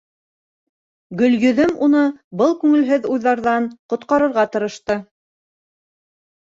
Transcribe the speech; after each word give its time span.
Гөлйөҙөм 1.21 1.75
уны 1.89 2.01
был 2.41 2.57
күңелһеҙ 2.65 3.07
уйҙарҙан 3.13 3.71
ҡотҡарырға 3.95 4.51
тырышты. 4.59 5.01